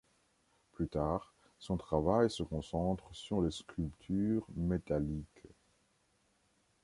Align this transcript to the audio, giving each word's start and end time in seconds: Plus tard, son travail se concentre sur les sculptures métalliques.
Plus 0.71 0.87
tard, 0.87 1.35
son 1.59 1.77
travail 1.77 2.27
se 2.31 2.41
concentre 2.41 3.13
sur 3.13 3.39
les 3.39 3.51
sculptures 3.51 4.47
métalliques. 4.55 5.45